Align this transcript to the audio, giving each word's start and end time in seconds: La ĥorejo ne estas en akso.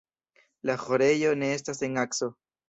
La 0.69 0.75
ĥorejo 0.83 1.35
ne 1.43 1.51
estas 1.59 1.85
en 1.89 2.01
akso. 2.07 2.33